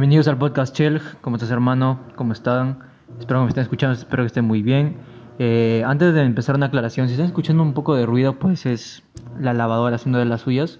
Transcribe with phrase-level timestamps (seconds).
[0.00, 2.00] Bienvenidos al podcast Chelg, ¿cómo estás hermano?
[2.16, 2.78] ¿Cómo están?
[3.18, 4.96] Espero que me estén escuchando, espero que estén muy bien.
[5.38, 9.02] Eh, antes de empezar una aclaración, si están escuchando un poco de ruido, pues es
[9.38, 10.78] la lavadora haciendo de las suyas.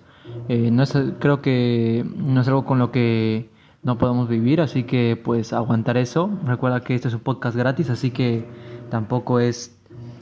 [0.48, 3.50] Eh, no es, creo que no es algo con lo que
[3.82, 6.30] no podemos vivir, así que pues aguantar eso.
[6.46, 8.48] Recuerda que este es un podcast gratis, así que
[8.88, 9.78] tampoco es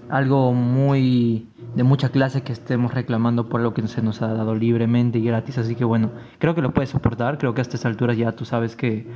[0.08, 4.54] algo muy de mucha clase que estemos reclamando por lo que se nos ha dado
[4.54, 5.58] libremente y gratis.
[5.58, 7.38] Así que bueno, creo que lo puedes soportar.
[7.38, 9.06] Creo que a estas alturas ya tú sabes que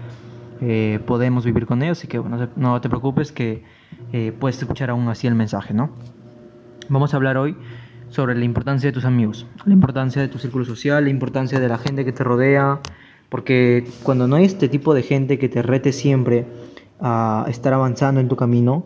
[0.61, 1.99] eh, podemos vivir con ellos.
[1.99, 3.65] Así que bueno, no te preocupes que
[4.13, 5.91] eh, puedes escuchar aún así el mensaje, ¿no?
[6.89, 7.57] Vamos a hablar hoy
[8.11, 11.69] sobre la importancia de tus amigos, la importancia de tu círculo social, la importancia de
[11.69, 12.81] la gente que te rodea.
[13.31, 16.47] Porque cuando no hay este tipo de gente que te rete siempre
[17.01, 18.85] a estar avanzando en tu camino,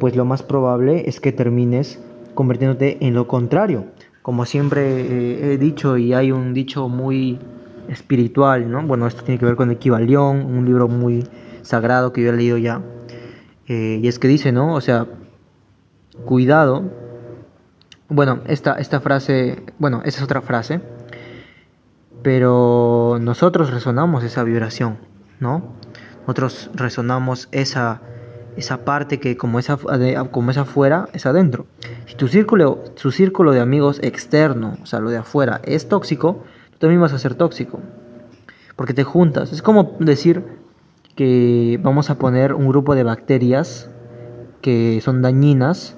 [0.00, 2.02] pues lo más probable es que termines
[2.34, 3.86] convirtiéndote en lo contrario.
[4.22, 7.38] Como siempre eh, he dicho y hay un dicho muy
[7.88, 8.82] espiritual, ¿no?
[8.82, 11.24] Bueno, esto tiene que ver con Equivalión, un libro muy
[11.62, 12.80] sagrado que yo he leído ya.
[13.66, 14.74] Eh, y es que dice, ¿no?
[14.74, 15.06] O sea,
[16.24, 16.84] cuidado.
[18.08, 20.80] Bueno, esta, esta frase, bueno, esa es otra frase,
[22.22, 24.98] pero nosotros resonamos esa vibración,
[25.40, 25.74] ¿no?
[26.20, 28.00] Nosotros resonamos esa
[28.56, 29.68] esa parte que como es,
[30.30, 31.66] como es afuera, es adentro.
[32.06, 36.44] Si tu círculo, su círculo de amigos externo, o sea, lo de afuera, es tóxico,
[36.72, 37.80] tú también vas a ser tóxico.
[38.76, 39.52] Porque te juntas.
[39.52, 40.42] Es como decir
[41.16, 43.88] que vamos a poner un grupo de bacterias
[44.60, 45.96] que son dañinas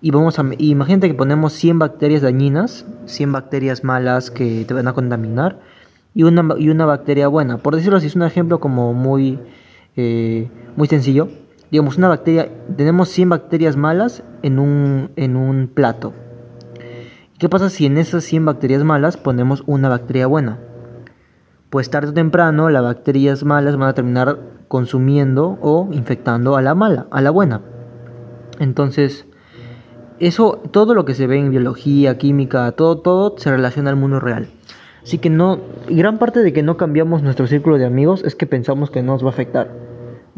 [0.00, 4.88] y vamos a imagínate que ponemos 100 bacterias dañinas, 100 bacterias malas que te van
[4.88, 5.60] a contaminar
[6.14, 7.58] y una, y una bacteria buena.
[7.58, 9.38] Por decirlo así, es un ejemplo como muy,
[9.96, 11.28] eh, muy sencillo
[11.70, 16.12] digamos, una bacteria, tenemos 100 bacterias malas en un, en un plato.
[17.38, 20.58] ¿Qué pasa si en esas 100 bacterias malas ponemos una bacteria buena?
[21.70, 26.74] Pues tarde o temprano las bacterias malas van a terminar consumiendo o infectando a la
[26.74, 27.60] mala, a la buena.
[28.58, 29.26] Entonces,
[30.18, 34.18] eso, todo lo que se ve en biología, química, todo, todo se relaciona al mundo
[34.18, 34.48] real.
[35.02, 38.46] Así que no, gran parte de que no cambiamos nuestro círculo de amigos es que
[38.46, 39.87] pensamos que no nos va a afectar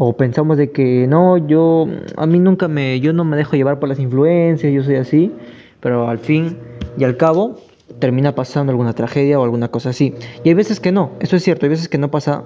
[0.02, 3.78] o pensamos de que no, yo a mí nunca me yo no me dejo llevar
[3.78, 5.30] por las influencias, yo soy así,
[5.80, 6.56] pero al fin
[6.96, 7.58] y al cabo
[7.98, 10.14] termina pasando alguna tragedia o alguna cosa así.
[10.42, 12.44] Y hay veces que no, eso es cierto, hay veces que no pasa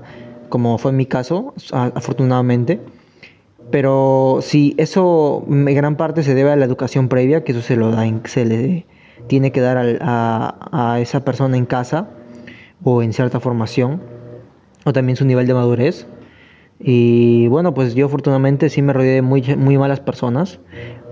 [0.48, 2.80] como fue en mi caso, afortunadamente.
[3.70, 7.76] Pero si eso en gran parte se debe a la educación previa, que eso se
[7.76, 8.84] lo da se le
[9.28, 12.08] tiene que dar a, a esa persona en casa
[12.82, 14.02] o en cierta formación,
[14.84, 16.08] o también su nivel de madurez
[16.80, 20.60] y bueno, pues yo afortunadamente sí me rodeé de muy, muy malas personas.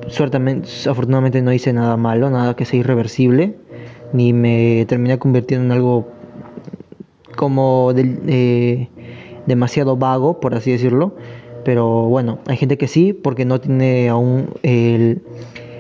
[0.09, 3.57] Suertamente, afortunadamente no hice nada malo, nada que sea irreversible,
[4.13, 6.09] ni me terminé convirtiendo en algo
[7.37, 8.89] como eh,
[9.47, 11.15] demasiado vago, por así decirlo.
[11.65, 15.23] Pero bueno, hay gente que sí, porque no tiene aún el,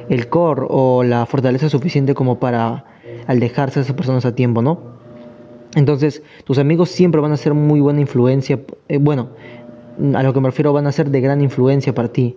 [0.08, 2.84] el core o la fortaleza suficiente como para
[3.26, 4.92] alejarse de esas personas a tiempo, ¿no?
[5.74, 8.60] Entonces, tus amigos siempre van a ser muy buena influencia.
[8.88, 9.30] Eh, bueno,
[10.14, 12.36] a lo que me refiero van a ser de gran influencia para ti,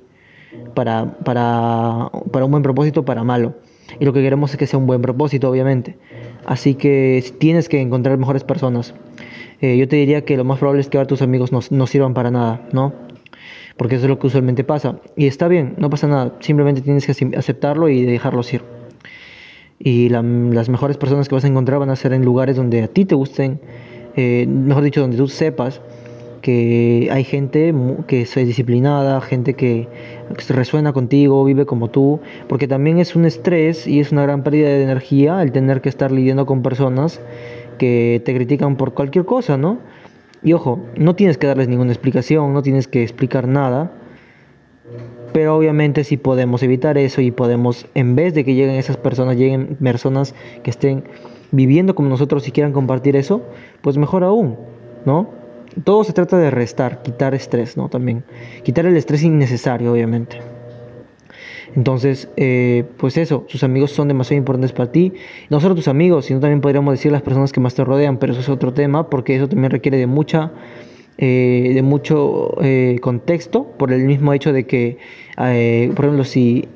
[0.73, 3.55] para, para, para un buen propósito, para malo.
[3.99, 5.97] Y lo que queremos es que sea un buen propósito, obviamente.
[6.45, 8.93] Así que tienes que encontrar mejores personas.
[9.61, 11.87] Eh, yo te diría que lo más probable es que ahora tus amigos no, no
[11.87, 12.93] sirvan para nada, ¿no?
[13.77, 14.99] Porque eso es lo que usualmente pasa.
[15.15, 16.33] Y está bien, no pasa nada.
[16.39, 18.61] Simplemente tienes que aceptarlo y dejarlos ir.
[19.79, 22.87] Y las mejores personas que vas a encontrar van a ser en lugares donde a
[22.87, 23.59] ti te gusten,
[24.15, 25.81] eh, mejor dicho, donde tú sepas
[26.41, 27.73] que hay gente
[28.07, 29.87] que es disciplinada, gente que
[30.49, 34.69] resuena contigo, vive como tú, porque también es un estrés y es una gran pérdida
[34.69, 37.19] de energía el tener que estar lidiando con personas
[37.77, 39.79] que te critican por cualquier cosa, ¿no?
[40.43, 43.91] Y ojo, no tienes que darles ninguna explicación, no tienes que explicar nada,
[45.33, 49.37] pero obviamente si podemos evitar eso y podemos, en vez de que lleguen esas personas,
[49.37, 51.03] lleguen personas que estén
[51.51, 53.41] viviendo como nosotros y quieran compartir eso,
[53.81, 54.57] pues mejor aún,
[55.05, 55.29] ¿no?
[55.83, 57.89] Todo se trata de restar, quitar estrés, ¿no?
[57.89, 58.23] También.
[58.63, 60.39] Quitar el estrés innecesario, obviamente.
[61.75, 65.13] Entonces, eh, pues eso, sus amigos son demasiado importantes para ti.
[65.49, 68.31] No solo tus amigos, sino también podríamos decir las personas que más te rodean, pero
[68.31, 70.53] eso es otro tema, porque eso también requiere de mucha,
[71.17, 74.97] eh, de mucho eh, contexto, por el mismo hecho de que,
[75.35, 76.69] por ejemplo, si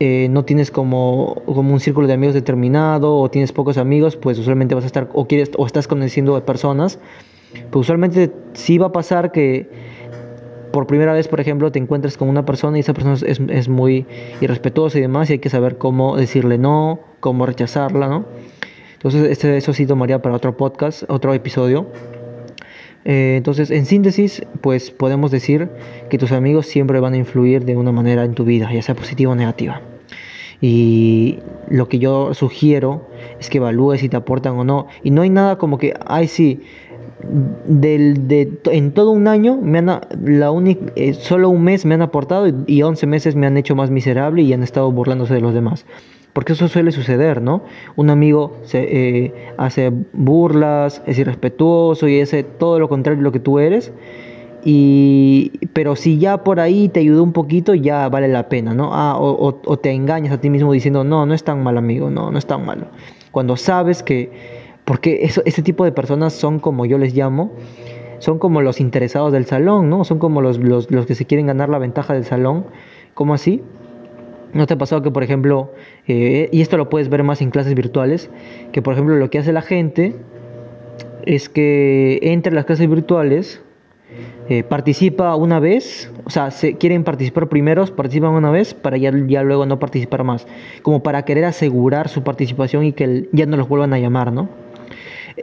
[0.00, 4.74] no tienes como, como un círculo de amigos determinado o tienes pocos amigos, pues usualmente
[4.74, 6.98] vas a estar o quieres o estás conociendo a personas
[7.70, 9.68] pues usualmente sí va a pasar que
[10.72, 13.68] por primera vez, por ejemplo, te encuentres con una persona y esa persona es, es
[13.68, 14.06] muy
[14.40, 18.26] irrespetuosa y demás y hay que saber cómo decirle no, cómo rechazarla, ¿no?
[18.98, 21.86] Entonces, este, eso sí tomaría para otro podcast, otro episodio.
[23.04, 25.68] Eh, entonces, en síntesis, pues podemos decir
[26.10, 28.96] que tus amigos siempre van a influir de una manera en tu vida, ya sea
[28.96, 29.80] positiva o negativa.
[30.60, 33.08] Y lo que yo sugiero
[33.38, 34.88] es que evalúes si te aportan o no.
[35.04, 36.62] Y no hay nada como que, ay, sí,
[37.66, 41.94] del, de, en todo un año, me han, la única, eh, solo un mes me
[41.94, 45.34] han aportado y, y 11 meses me han hecho más miserable y han estado burlándose
[45.34, 45.84] de los demás.
[46.32, 47.62] Porque eso suele suceder, ¿no?
[47.96, 53.32] Un amigo se, eh, hace burlas, es irrespetuoso y hace todo lo contrario de lo
[53.32, 53.92] que tú eres.
[54.64, 58.90] Y, pero si ya por ahí te ayudó un poquito, ya vale la pena, ¿no?
[58.92, 62.10] Ah, o, o, te engañas a ti mismo diciendo, no, no es tan mal amigo,
[62.10, 62.86] no, no es tan malo.
[63.32, 64.30] Cuando sabes que,
[64.88, 67.52] porque eso, ese tipo de personas son como yo les llamo,
[68.20, 70.02] son como los interesados del salón, ¿no?
[70.02, 72.64] Son como los, los, los que se quieren ganar la ventaja del salón.
[73.12, 73.62] ¿Cómo así?
[74.54, 75.74] ¿No te ha pasado que, por ejemplo,
[76.06, 78.30] eh, y esto lo puedes ver más en clases virtuales,
[78.72, 80.16] que, por ejemplo, lo que hace la gente
[81.26, 83.60] es que entre las clases virtuales,
[84.48, 89.12] eh, participa una vez, o sea, se quieren participar primeros, participan una vez para ya,
[89.26, 90.46] ya luego no participar más,
[90.80, 94.48] como para querer asegurar su participación y que ya no los vuelvan a llamar, ¿no?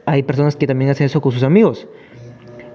[0.06, 1.88] Hay personas que también hacen eso con sus amigos,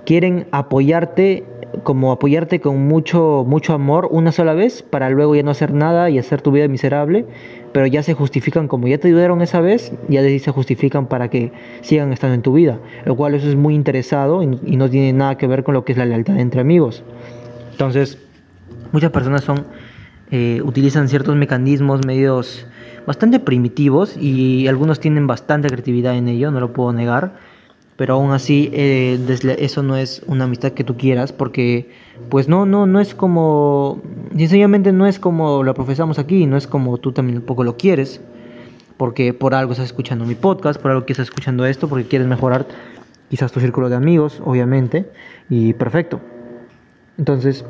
[0.05, 1.45] quieren apoyarte
[1.83, 6.11] como apoyarte con mucho, mucho amor una sola vez para luego ya no hacer nada
[6.11, 7.27] y hacer tu vida miserable,
[7.73, 11.53] pero ya se justifican como ya te ayudaron esa vez, ya se justifican para que
[11.83, 15.37] sigan estando en tu vida, lo cual eso es muy interesado y, no tiene nada
[15.37, 17.05] que ver con lo que es la lealtad entre amigos.
[17.73, 18.19] Entonces,
[18.93, 19.67] muchas personas son,
[20.31, 22.67] eh, utilizan ciertos mecanismos medios
[23.07, 27.33] bastante primitivos y algunos tienen bastante creatividad en ello, no lo puedo negar
[28.01, 29.19] pero aún así eh,
[29.59, 31.91] eso no es una amistad que tú quieras porque
[32.31, 34.01] pues no no no es como
[34.35, 38.23] sencillamente no es como lo profesamos aquí no es como tú también poco lo quieres
[38.97, 42.27] porque por algo estás escuchando mi podcast por algo que estás escuchando esto porque quieres
[42.27, 42.67] mejorar
[43.29, 45.11] quizás tu círculo de amigos obviamente
[45.49, 46.21] y perfecto.
[47.19, 47.65] Entonces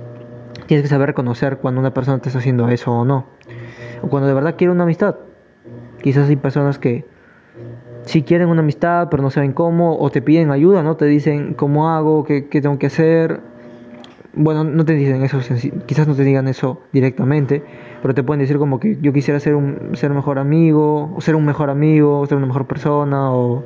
[0.67, 3.27] tienes que saber reconocer cuando una persona te está haciendo eso o no
[4.03, 5.17] o cuando de verdad quiere una amistad
[6.01, 7.05] quizás hay personas que
[8.05, 10.97] si quieren una amistad pero no saben cómo, o te piden ayuda, ¿no?
[10.97, 13.41] Te dicen cómo hago, qué, qué tengo que hacer.
[14.33, 15.41] Bueno, no te dicen eso,
[15.87, 17.65] quizás no te digan eso directamente,
[18.01, 21.35] pero te pueden decir como que yo quisiera ser un ser mejor amigo, o ser
[21.35, 23.65] un mejor amigo, o ser una mejor persona, o,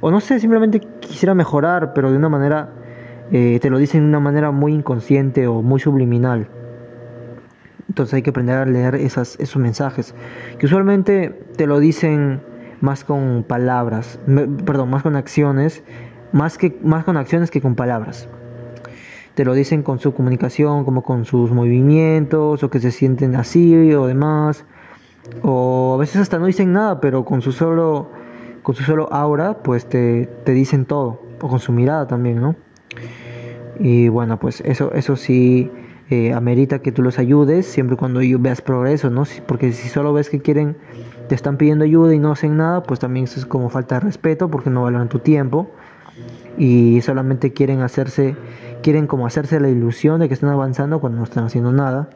[0.00, 2.70] o no sé, simplemente quisiera mejorar, pero de una manera,
[3.30, 6.48] eh, te lo dicen de una manera muy inconsciente o muy subliminal.
[7.88, 10.14] Entonces hay que aprender a leer esas, esos mensajes,
[10.58, 12.40] que usualmente te lo dicen
[12.80, 14.18] más con palabras,
[14.64, 15.82] perdón, más con acciones,
[16.32, 18.28] más, que, más con acciones que con palabras.
[19.34, 23.92] Te lo dicen con su comunicación, como con sus movimientos, o que se sienten así
[23.92, 24.64] o demás.
[25.42, 28.10] O a veces hasta no dicen nada, pero con su solo,
[28.62, 31.20] con su solo aura, pues te, te dicen todo.
[31.40, 32.56] O con su mirada también, ¿no?
[33.78, 35.70] Y bueno, pues eso, eso sí
[36.10, 39.24] eh, amerita que tú los ayudes siempre cuando veas progreso, ¿no?
[39.46, 40.76] Porque si solo ves que quieren
[41.28, 44.00] te están pidiendo ayuda y no hacen nada, pues también eso es como falta de
[44.00, 45.68] respeto porque no valoran tu tiempo
[46.56, 48.36] y solamente quieren hacerse,
[48.82, 52.08] quieren como hacerse la ilusión de que están avanzando cuando no están haciendo nada.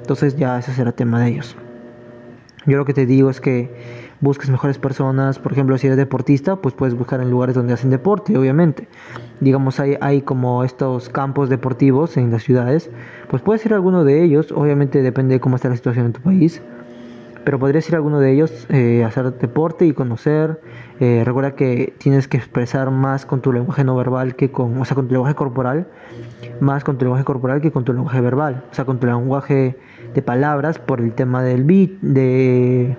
[0.00, 1.56] Entonces ya ese será tema de ellos.
[2.66, 3.70] Yo lo que te digo es que
[4.20, 7.90] busques mejores personas, por ejemplo, si eres deportista, pues puedes buscar en lugares donde hacen
[7.90, 8.88] deporte, obviamente.
[9.40, 12.90] Digamos, hay, hay como estos campos deportivos en las ciudades,
[13.28, 16.12] pues puedes ir a alguno de ellos, obviamente depende de cómo está la situación en
[16.12, 16.62] tu país
[17.44, 20.60] pero podrías ir a alguno de ellos, eh, hacer deporte y conocer.
[21.00, 24.84] Eh, recuerda que tienes que expresar más con tu lenguaje no verbal que con, o
[24.84, 25.86] sea, con tu lenguaje corporal,
[26.60, 29.76] más con tu lenguaje corporal que con tu lenguaje verbal, o sea, con tu lenguaje
[30.14, 32.96] de palabras por el tema del beat, de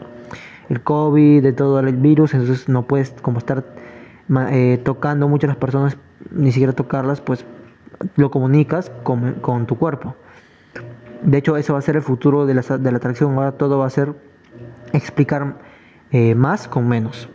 [0.70, 3.64] el COVID, de todo el virus, entonces no puedes como estar
[4.52, 5.98] eh, tocando mucho a las personas,
[6.32, 7.46] ni siquiera tocarlas, pues
[8.16, 10.16] lo comunicas con, con tu cuerpo.
[11.22, 13.34] De hecho, eso va a ser el futuro de la, de la atracción.
[13.36, 14.14] Ahora todo va a ser
[14.94, 15.56] explicar
[16.12, 17.30] eh, más con menos.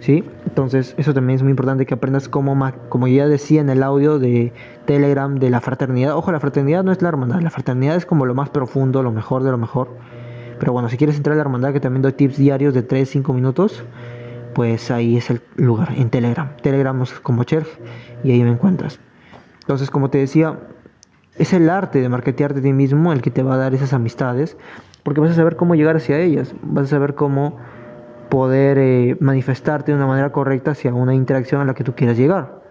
[0.00, 0.24] ¿sí?
[0.46, 2.56] Entonces, eso también es muy importante que aprendas cómo,
[2.88, 4.52] como ya decía en el audio de
[4.86, 6.16] Telegram, de la fraternidad.
[6.16, 9.12] Ojo, la fraternidad no es la hermandad, la fraternidad es como lo más profundo, lo
[9.12, 9.88] mejor de lo mejor.
[10.58, 13.34] Pero bueno, si quieres entrar a la hermandad, que también doy tips diarios de 3-5
[13.34, 13.84] minutos,
[14.54, 16.56] pues ahí es el lugar, en Telegram.
[16.62, 17.66] Telegram es como Cherg
[18.24, 18.98] y ahí me encuentras.
[19.60, 20.58] Entonces, como te decía,
[21.36, 23.92] es el arte de marketearte a ti mismo el que te va a dar esas
[23.92, 24.56] amistades
[25.02, 27.56] porque vas a saber cómo llegar hacia ellas, vas a saber cómo
[28.28, 32.16] poder eh, manifestarte de una manera correcta hacia una interacción a la que tú quieras
[32.16, 32.62] llegar.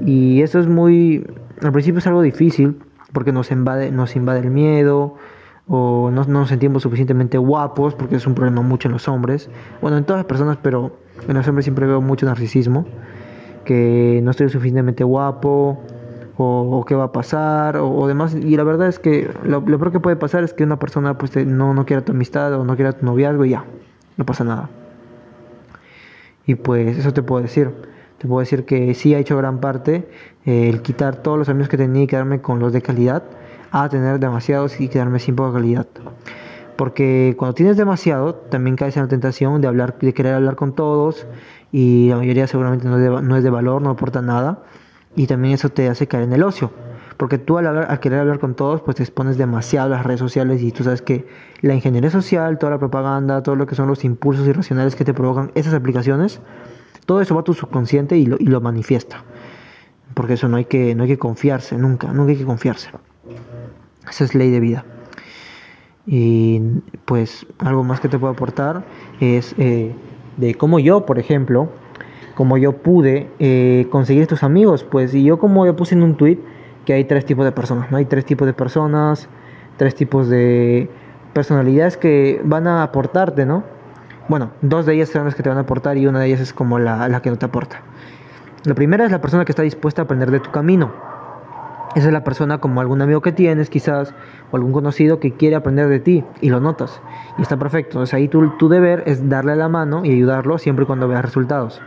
[0.00, 1.26] Y eso es muy,
[1.60, 2.78] al principio es algo difícil,
[3.12, 5.16] porque nos invade, nos invade el miedo,
[5.68, 9.96] o no, nos sentimos suficientemente guapos, porque es un problema mucho en los hombres, bueno,
[9.96, 10.96] en todas las personas, pero
[11.28, 12.86] en los hombres siempre veo mucho narcisismo.
[13.64, 15.82] que no estoy suficientemente guapo,
[16.38, 18.34] o, qué va a pasar, o, demás.
[18.34, 21.34] Y la verdad es que lo, peor que puede pasar es que una persona pues
[21.46, 23.64] no, no quiera tu amistad o no quiera tu noviazgo y ya,
[24.16, 24.68] no pasa nada.
[26.46, 27.70] Y pues eso te puedo decir.
[28.18, 30.08] Te puedo decir que sí ha hecho gran parte
[30.46, 33.24] eh, el quitar todos los amigos que tenía y quedarme con los de calidad
[33.70, 35.86] a tener demasiados y quedarme sin poca calidad.
[36.76, 40.74] Porque cuando tienes demasiado, también caes en la tentación de hablar, de querer hablar con
[40.74, 41.26] todos
[41.72, 44.62] y la mayoría seguramente no es de, valor, no aporta nada
[45.16, 46.70] y también eso te hace caer en el ocio.
[47.16, 50.60] Porque tú al, querer hablar con todos, pues te expones demasiado a las redes sociales
[50.60, 51.26] y tú sabes que
[51.62, 55.14] la ingeniería social, toda la propaganda, todo lo que son los impulsos irracionales que te
[55.14, 56.40] provocan esas aplicaciones,
[57.06, 59.24] todo eso va a tu subconsciente y lo, y lo manifiesta.
[60.12, 62.90] Porque eso no hay, que, no hay que confiarse, nunca, nunca hay que confiarse.
[64.08, 64.84] Esa es ley de vida.
[66.06, 66.60] Y
[67.04, 68.84] pues algo más que te puedo aportar
[69.20, 69.92] es eh,
[70.36, 71.68] de cómo yo, por ejemplo,
[72.34, 76.16] como yo pude eh, conseguir estos amigos, pues, y yo como yo puse en un
[76.16, 76.38] tweet
[76.84, 77.96] que hay tres tipos de personas, ¿no?
[77.96, 79.28] Hay tres tipos de personas,
[79.76, 80.88] tres tipos de
[81.32, 83.64] personalidades que van a aportarte, ¿no?
[84.28, 86.40] Bueno, dos de ellas son las que te van a aportar y una de ellas
[86.40, 87.80] es como la, la que no te aporta.
[88.64, 90.92] La primera es la persona que está dispuesta a aprender de tu camino.
[91.94, 94.14] Esa es la persona como algún amigo que tienes quizás
[94.50, 97.00] o algún conocido que quiere aprender de ti y lo notas
[97.38, 97.92] y está perfecto.
[97.92, 101.24] Entonces ahí tu, tu deber es darle la mano y ayudarlo siempre y cuando veas
[101.24, 101.80] resultados.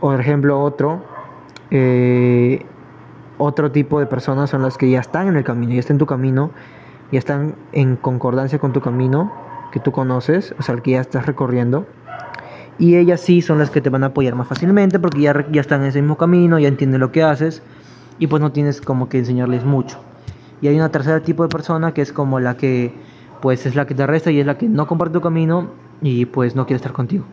[0.00, 1.02] Por ejemplo, otro,
[1.70, 2.64] eh,
[3.38, 5.98] otro tipo de personas son las que ya están en el camino, ya están en
[5.98, 6.50] tu camino,
[7.12, 9.32] ya están en concordancia con tu camino
[9.72, 11.86] que tú conoces, o sea, el que ya estás recorriendo.
[12.78, 15.60] Y ellas sí son las que te van a apoyar más fácilmente porque ya, ya
[15.60, 17.62] están en ese mismo camino, ya entienden lo que haces
[18.18, 19.98] y pues no tienes como que enseñarles mucho.
[20.60, 22.92] Y hay una tercera tipo de persona que es como la que
[23.40, 25.68] pues es la que te resta y es la que no comparte tu camino
[26.00, 27.24] y pues no quiere estar contigo.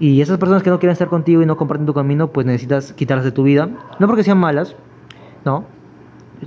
[0.00, 2.92] Y esas personas que no quieren estar contigo y no comparten tu camino, pues necesitas
[2.92, 3.68] quitarlas de tu vida.
[4.00, 4.74] No porque sean malas,
[5.44, 5.64] no.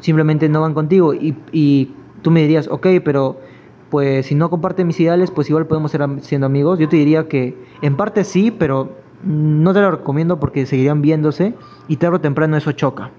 [0.01, 1.13] Simplemente no van contigo.
[1.13, 3.39] Y, y tú me dirías, ok, pero
[3.89, 6.79] pues si no comparten mis ideales, pues igual podemos ser siendo amigos.
[6.79, 11.55] Yo te diría que en parte sí, pero no te lo recomiendo porque seguirían viéndose
[11.87, 13.11] y tarde o temprano eso choca.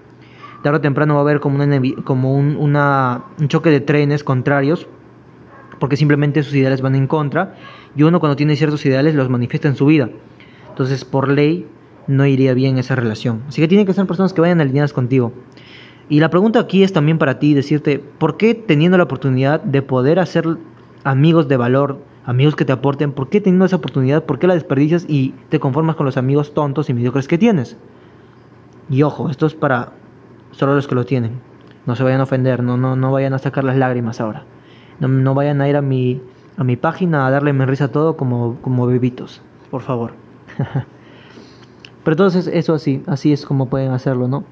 [0.63, 4.87] Tarde o temprano va a haber como, una, como un, un choque de trenes contrarios
[5.79, 7.55] porque simplemente sus ideales van en contra
[7.95, 10.09] y uno cuando tiene ciertos ideales los manifiesta en su vida.
[10.69, 11.67] Entonces, por ley,
[12.07, 13.43] no iría bien esa relación.
[13.47, 15.33] Así que tienen que ser personas que vayan alineadas contigo.
[16.09, 19.81] Y la pregunta aquí es también para ti, decirte, ¿por qué teniendo la oportunidad de
[19.81, 20.45] poder hacer
[21.03, 24.53] amigos de valor, amigos que te aporten, ¿por qué teniendo esa oportunidad, por qué la
[24.53, 27.77] desperdicias y te conformas con los amigos tontos y mediocres que tienes?
[28.89, 29.93] Y ojo, esto es para
[30.51, 31.39] solo los que lo tienen.
[31.85, 34.43] No se vayan a ofender, no, no, no vayan a sacar las lágrimas ahora.
[34.99, 36.21] No, vayan a ir a mi,
[36.57, 39.41] a mi página a darle me risa a todo como, como bebitos,
[39.71, 40.11] por favor.
[42.03, 44.43] Pero entonces eso así, así es como pueden hacerlo, ¿no?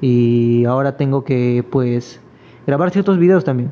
[0.00, 2.20] Y ahora tengo que pues
[2.66, 3.70] grabar ciertos videos también.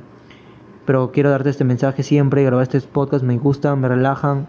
[0.91, 4.49] Pero quiero darte este mensaje siempre, grabar este podcast me gusta, me relajan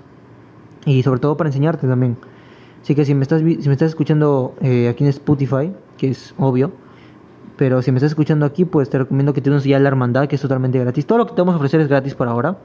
[0.88, 2.17] y sobre todo para enseñarte también.
[2.81, 6.33] Así que si me estás, si me estás escuchando eh, aquí en Spotify, que es
[6.39, 6.71] obvio,
[7.57, 10.27] pero si me estás escuchando aquí, pues te recomiendo que te unas ya la hermandad,
[10.27, 11.05] que es totalmente gratis.
[11.05, 12.57] Todo lo que te vamos a ofrecer es gratis por ahora.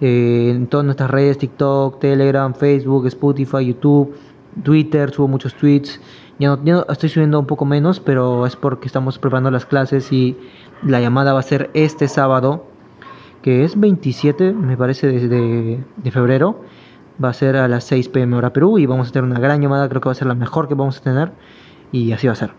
[0.00, 4.14] Eh, en todas nuestras redes, TikTok, Telegram, Facebook, Spotify, YouTube,
[4.62, 6.00] Twitter, subo muchos tweets.
[6.38, 10.36] Ya no, estoy subiendo un poco menos, pero es porque estamos preparando las clases y
[10.82, 12.66] la llamada va a ser este sábado,
[13.42, 16.60] que es 27, me parece, de, febrero.
[17.22, 19.62] Va a ser a las 6 pm hora Perú y vamos a tener una gran
[19.62, 21.30] llamada, creo que va a ser la mejor que vamos a tener
[21.92, 22.50] y así va a ser.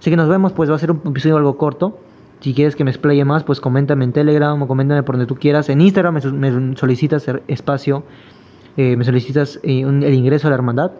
[0.00, 1.98] Así que nos vemos, pues va a ser un episodio algo corto.
[2.40, 5.36] Si quieres que me explaye más, pues coméntame en Telegram o coméntame por donde tú
[5.36, 5.68] quieras.
[5.68, 8.02] En Instagram me, solicitas espacio,
[8.76, 10.90] eh, me solicitas eh, el ingreso a la hermandad.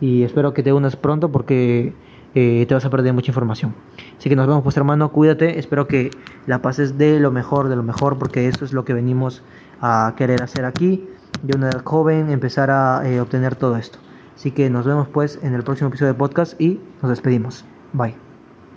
[0.00, 1.92] Y espero que te unas pronto porque
[2.34, 3.74] eh, te vas a perder mucha información.
[4.16, 5.58] Así que nos vemos, pues hermano, cuídate.
[5.58, 6.10] Espero que
[6.46, 9.42] la pases de lo mejor, de lo mejor, porque eso es lo que venimos
[9.80, 11.08] a querer hacer aquí.
[11.42, 13.98] De una edad joven, empezar a obtener todo esto.
[14.38, 17.64] Así que nos vemos pues en el próximo episodio de podcast y nos despedimos.
[17.92, 18.27] Bye.